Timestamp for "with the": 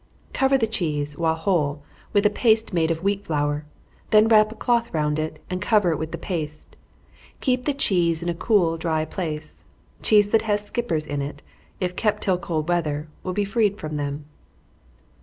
5.99-6.17